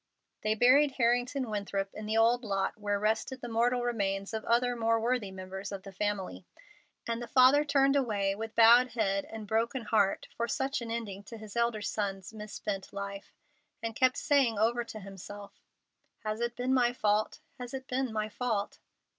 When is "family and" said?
5.91-7.21